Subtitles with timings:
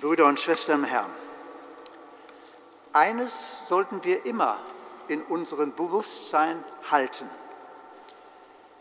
[0.00, 1.10] Brüder und Schwestern im Herrn,
[2.92, 4.58] eines sollten wir immer
[5.08, 7.28] in unserem Bewusstsein halten.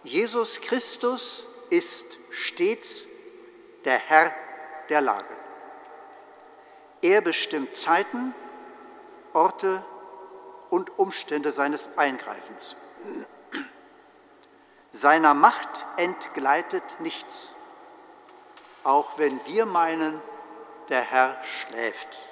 [0.03, 3.05] Jesus Christus ist stets
[3.85, 4.33] der Herr
[4.89, 5.35] der Lage.
[7.01, 8.33] Er bestimmt Zeiten,
[9.33, 9.83] Orte
[10.69, 12.75] und Umstände seines Eingreifens.
[14.91, 17.51] Seiner Macht entgleitet nichts,
[18.83, 20.19] auch wenn wir meinen,
[20.89, 22.27] der Herr schläft.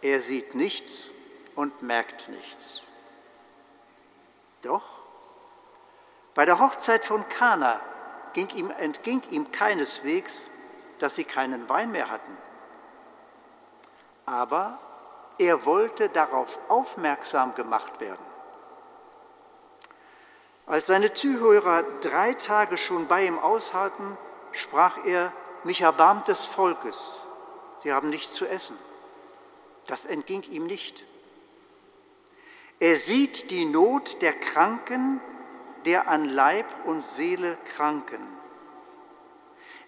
[0.00, 1.06] Er sieht nichts
[1.54, 2.82] und merkt nichts.
[4.62, 4.84] Doch
[6.34, 7.80] bei der Hochzeit von Kana
[8.32, 10.48] ging ihm, entging ihm keineswegs,
[10.98, 12.36] dass sie keinen Wein mehr hatten.
[14.24, 14.78] Aber
[15.38, 18.24] er wollte darauf aufmerksam gemacht werden.
[20.66, 24.16] Als seine Zuhörer drei Tage schon bei ihm ausharrten,
[24.52, 25.32] sprach er,
[25.64, 27.18] mich erbarmt des Volkes,
[27.82, 28.76] sie haben nichts zu essen.
[29.86, 31.04] Das entging ihm nicht.
[32.78, 35.20] Er sieht die Not der Kranken,
[35.84, 38.20] der an Leib und Seele kranken.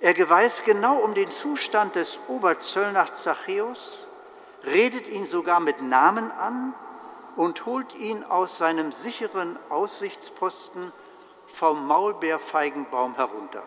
[0.00, 4.06] Er weiß genau um den Zustand des Oberzöllners Zachäus,
[4.64, 6.75] redet ihn sogar mit Namen an
[7.36, 10.92] und holt ihn aus seinem sicheren Aussichtsposten
[11.47, 13.62] vom Maulbeerfeigenbaum herunter.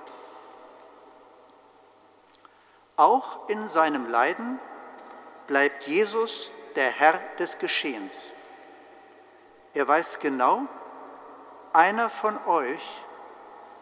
[2.97, 4.59] Auch in seinem Leiden
[5.45, 8.31] bleibt Jesus der Herr des Geschehens.
[9.75, 10.63] Er weiß genau,
[11.73, 13.03] einer von euch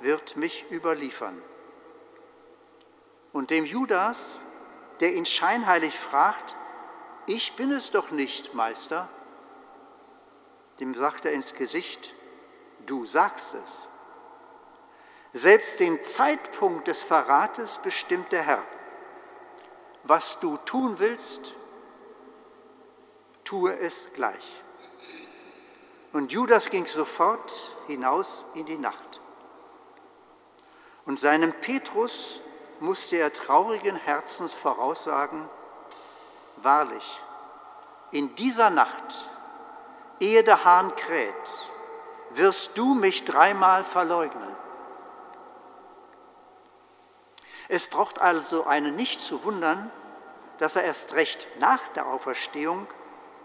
[0.02, 1.42] wird mich überliefern.
[3.32, 4.42] Und dem Judas,
[5.00, 6.58] der ihn scheinheilig fragt,
[7.26, 9.08] ich bin es doch nicht, Meister,
[10.82, 12.14] dem sagt er ins Gesicht,
[12.86, 13.88] du sagst es.
[15.32, 18.64] Selbst den Zeitpunkt des Verrates bestimmt der Herr
[20.06, 21.54] was du tun willst,
[23.44, 24.64] tue es gleich.
[26.14, 27.52] Und Judas ging sofort
[27.88, 29.20] hinaus in die Nacht.
[31.06, 32.40] Und seinem Petrus
[32.80, 35.50] musste er traurigen Herzens voraussagen,
[36.58, 37.22] wahrlich,
[38.12, 39.30] in dieser Nacht,
[40.20, 41.70] ehe der Hahn kräht,
[42.32, 44.56] wirst du mich dreimal verleugnen.
[47.68, 49.92] Es braucht also einen nicht zu wundern,
[50.60, 52.88] dass er erst recht nach der Auferstehung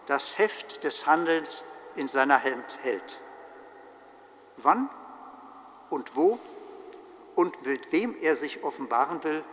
[0.06, 1.64] das Heft des Handelns
[1.96, 3.20] in seiner Hand hält.
[4.56, 4.90] Wann
[5.88, 6.38] und wo
[7.34, 9.44] und mit wem er sich offenbaren will,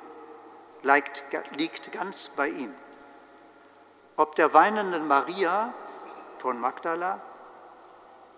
[0.83, 2.73] liegt ganz bei ihm.
[4.15, 5.73] Ob der weinenden Maria
[6.39, 7.21] von Magdala,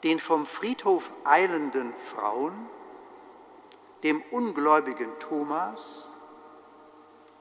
[0.03, 2.69] den vom Friedhof eilenden Frauen,
[4.03, 6.08] dem ungläubigen Thomas,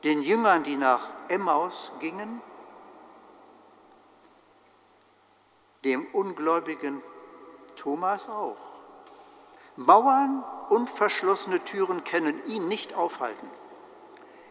[0.04, 2.40] den Jüngern, die nach Emmaus gingen,
[5.84, 7.02] dem ungläubigen
[7.76, 8.56] Thomas auch.
[9.76, 13.48] Mauern und verschlossene Türen können ihn nicht aufhalten.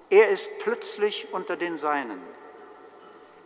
[0.09, 2.21] Er ist plötzlich unter den Seinen.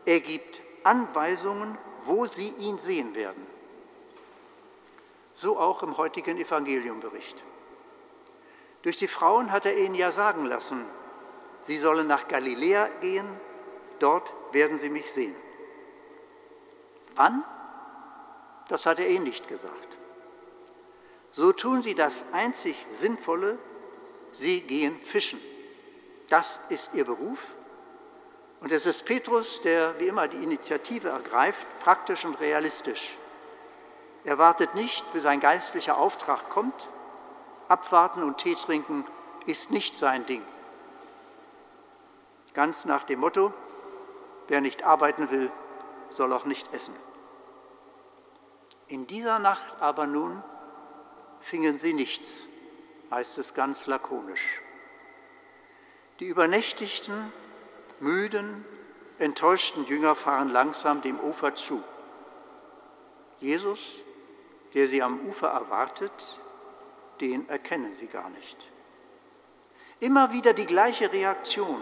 [0.06, 3.46] Er gibt Anweisungen, wo sie ihn sehen werden.
[5.34, 7.44] So auch im heutigen Evangeliumbericht.
[8.84, 10.86] Durch die Frauen hat er ihnen ja sagen lassen,
[11.62, 13.28] Sie sollen nach Galiläa gehen,
[14.00, 15.36] dort werden sie mich sehen.
[17.16, 17.44] Wann?
[18.68, 19.98] Das hat er ihnen nicht gesagt.
[21.30, 23.58] So tun sie das einzig Sinnvolle,
[24.32, 25.40] sie gehen fischen.
[26.30, 27.48] Das ist ihr Beruf.
[28.62, 33.18] Und es ist Petrus, der wie immer die Initiative ergreift, praktisch und realistisch.
[34.24, 36.90] Er wartet nicht, bis ein geistlicher Auftrag kommt.
[37.68, 39.06] Abwarten und Tee trinken
[39.46, 40.44] ist nicht sein Ding.
[42.54, 43.54] Ganz nach dem Motto,
[44.48, 45.52] wer nicht arbeiten will,
[46.10, 46.96] soll auch nicht essen.
[48.88, 50.44] In dieser Nacht aber nun
[51.40, 52.48] fingen sie nichts,
[53.10, 54.62] heißt es ganz lakonisch.
[56.20, 57.32] Die übernächtigten,
[58.00, 58.66] müden,
[59.18, 61.84] enttäuschten Jünger fahren langsam dem Ufer zu.
[63.40, 64.00] Jesus,
[64.74, 66.40] der sie am Ufer erwartet,
[67.22, 68.68] den erkennen sie gar nicht.
[70.00, 71.82] Immer wieder die gleiche Reaktion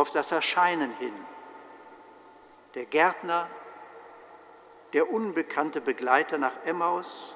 [0.00, 1.14] auf das Erscheinen hin.
[2.74, 3.48] Der Gärtner,
[4.94, 7.34] der unbekannte Begleiter nach Emmaus,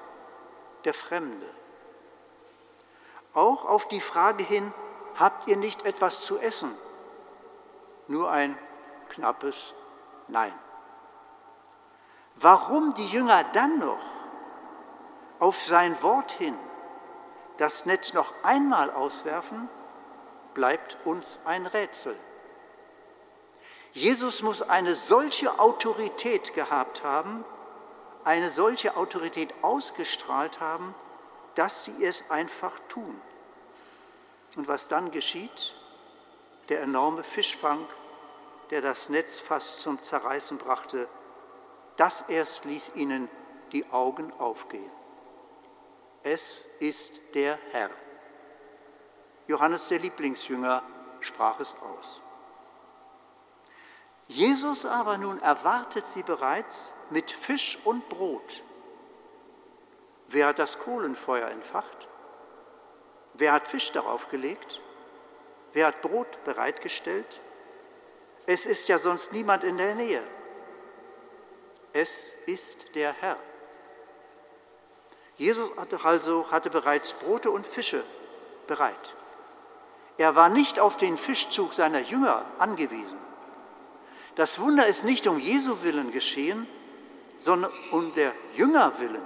[0.85, 1.47] der Fremde.
[3.35, 4.73] Auch auf die Frage hin,
[5.19, 6.75] habt ihr nicht etwas zu essen?
[8.09, 8.59] Nur ein
[9.11, 9.75] knappes
[10.29, 10.55] Nein.
[12.37, 14.05] Warum die Jünger dann noch
[15.39, 16.59] auf sein Wort hin
[17.59, 19.69] das Netz noch einmal auswerfen,
[20.55, 22.17] bleibt uns ein Rätsel.
[23.95, 27.45] Jesus muss eine solche Autorität gehabt haben,
[28.25, 30.97] eine solche Autorität ausgestrahlt haben,
[31.55, 33.21] dass sie es einfach tun.
[34.57, 35.77] Und was dann geschieht?
[36.69, 37.87] Der enorme Fischfang,
[38.71, 41.09] der das Netz fast zum Zerreißen brachte,
[41.97, 43.29] das erst ließ ihnen
[43.71, 44.91] die Augen aufgehen.
[46.25, 47.91] Es ist der Herr.
[49.47, 50.83] Johannes der Lieblingsjünger
[51.21, 52.23] sprach es aus.
[54.29, 58.63] Jesus aber nun erwartet sie bereits mit Fisch und Brot.
[60.29, 62.09] Wer hat das Kohlenfeuer entfacht?
[63.35, 64.81] Wer hat Fisch darauf gelegt?
[65.73, 67.41] Wer hat Brot bereitgestellt?
[68.47, 70.23] Es ist ja sonst niemand in der Nähe.
[71.93, 73.37] Es ist der Herr.
[75.37, 78.05] Jesus hatte also hatte bereits Brote und Fische
[78.67, 79.15] bereit.
[80.17, 83.19] Er war nicht auf den Fischzug seiner Jünger angewiesen.
[84.37, 86.67] Das Wunder ist nicht um Jesu willen geschehen,
[87.39, 89.23] sondern um der Jünger willen.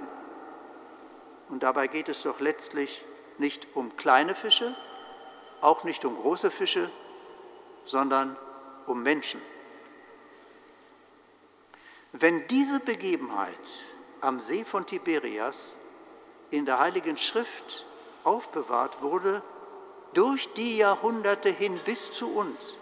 [1.49, 3.03] Und dabei geht es doch letztlich
[3.39, 4.75] nicht um kleine Fische,
[5.61, 6.91] auch nicht um große Fische,
[7.85, 8.35] sondern
[8.85, 9.41] um Menschen.
[12.11, 13.57] Wenn diese Begebenheit
[14.21, 15.75] am See von Tiberias
[16.51, 17.85] in der Heiligen Schrift
[18.23, 19.41] aufbewahrt wurde,
[20.13, 22.77] durch die Jahrhunderte hin bis zu uns,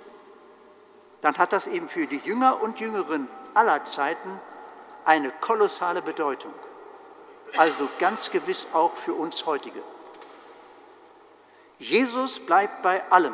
[1.27, 4.39] dann hat das eben für die Jünger und Jüngeren aller Zeiten
[5.03, 6.53] eine kolossale Bedeutung.
[7.57, 9.83] Also ganz gewiss auch für uns heutige.
[11.79, 13.33] Jesus bleibt bei allem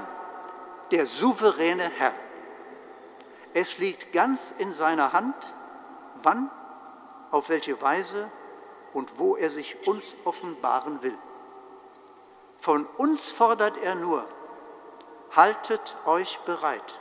[0.89, 2.15] der souveräne Herr.
[3.53, 5.53] Es liegt ganz in seiner Hand,
[6.23, 6.49] wann,
[7.29, 8.31] auf welche Weise
[8.93, 11.17] und wo er sich uns offenbaren will.
[12.59, 14.25] Von uns fordert er nur,
[15.35, 16.99] haltet euch bereit.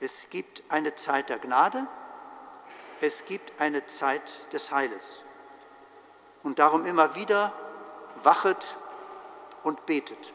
[0.00, 1.86] Es gibt eine Zeit der Gnade,
[3.00, 5.20] es gibt eine Zeit des Heiles.
[6.42, 7.52] Und darum immer wieder
[8.22, 8.76] wachet
[9.62, 10.32] und betet.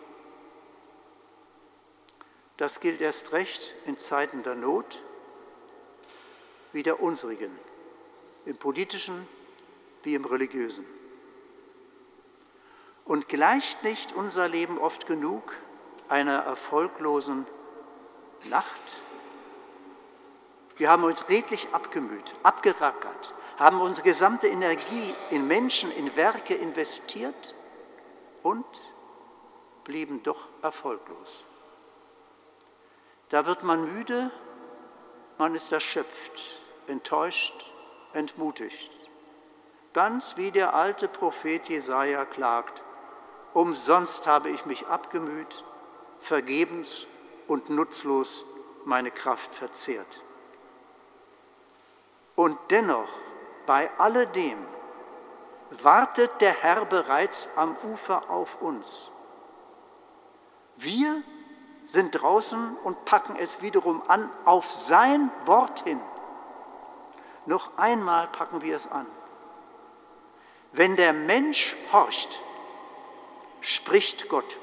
[2.58, 5.04] Das gilt erst recht in Zeiten der Not
[6.74, 7.58] wie der unsrigen,
[8.46, 9.28] im politischen
[10.04, 10.86] wie im religiösen.
[13.06, 15.56] Und gleicht nicht unser Leben oft genug
[16.10, 17.48] einer erfolglosen
[18.50, 19.02] Nacht?
[20.80, 27.54] Wir haben uns redlich abgemüht, abgerackert, haben unsere gesamte Energie in Menschen, in Werke investiert
[28.44, 28.66] und
[29.84, 31.44] blieben doch erfolglos.
[33.28, 34.32] Da wird man müde,
[35.38, 37.74] man ist erschöpft, enttäuscht,
[38.14, 38.94] entmutigt.
[39.92, 42.84] Ganz wie der alte Prophet Jesaja klagt:
[43.54, 45.66] Umsonst habe ich mich abgemüht,
[46.22, 47.06] vergebens
[47.48, 48.46] und nutzlos
[48.86, 50.24] meine Kraft verzehrt.
[52.40, 53.10] Und dennoch,
[53.66, 54.66] bei alledem,
[55.72, 59.12] wartet der Herr bereits am Ufer auf uns.
[60.78, 61.22] Wir
[61.86, 66.00] sind draußen und packen es wiederum an auf sein Wort hin.
[67.46, 69.06] Noch einmal packen wir es an.
[70.72, 72.40] Wenn der Mensch horcht,
[73.60, 74.60] spricht Gott.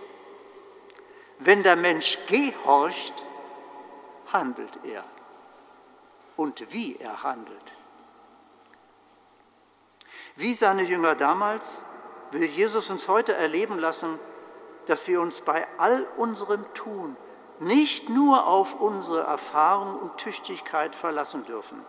[1.40, 3.22] Wenn der Mensch gehorcht,
[4.32, 5.04] handelt er.
[6.36, 7.72] Und wie er handelt.
[10.36, 11.82] Wie seine Jünger damals
[12.30, 14.18] will Jesus uns heute erleben lassen,
[14.86, 17.16] dass wir uns bei all unserem Tun
[17.58, 21.84] nicht nur auf unsere Erfahrung und Tüchtigkeit verlassen dürfen.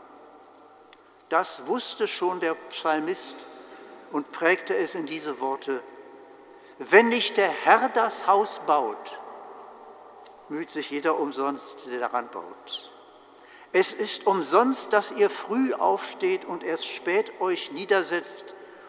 [1.30, 3.36] Das wusste schon der Psalmist
[4.12, 5.84] und prägte es in diese Worte.
[6.80, 9.20] Wenn nicht der Herr das Haus baut,
[10.48, 12.92] müht sich jeder umsonst, der daran baut.
[13.80, 18.46] Es ist umsonst, dass ihr früh aufsteht und erst spät euch niedersetzt,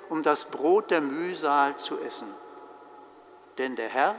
[0.09, 2.29] um das Brot der Mühsal zu essen
[3.59, 4.19] denn der Herr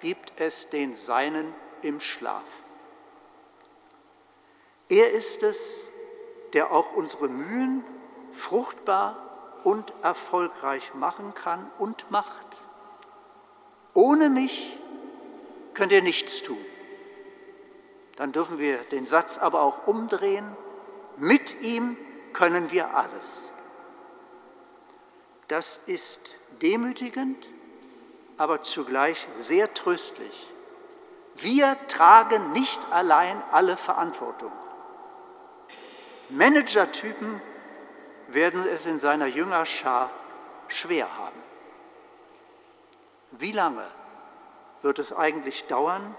[0.00, 2.44] gibt es den Seinen im Schlaf.
[4.88, 5.88] Er ist es,
[6.52, 7.84] der auch unsere Mühen
[8.32, 12.46] fruchtbar und erfolgreich machen kann und macht.
[13.94, 14.78] Ohne mich
[15.74, 16.64] könnt ihr nichts tun.
[18.16, 20.56] Dann dürfen wir den Satz aber auch umdrehen.
[21.16, 21.96] Mit ihm
[22.32, 23.42] können wir alles.
[25.48, 27.48] Das ist demütigend,
[28.38, 30.52] aber zugleich sehr tröstlich.
[31.36, 34.52] Wir tragen nicht allein alle Verantwortung.
[36.28, 37.40] Managertypen
[38.28, 40.10] werden es in seiner Jüngerschar
[40.68, 41.42] schwer haben.
[43.32, 43.86] Wie lange
[44.82, 46.14] wird es eigentlich dauern,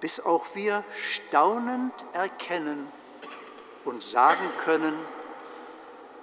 [0.00, 2.90] bis auch wir staunend erkennen
[3.84, 4.98] und sagen können,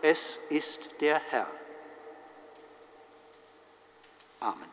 [0.01, 1.47] es ist der Herr.
[4.39, 4.72] Amen.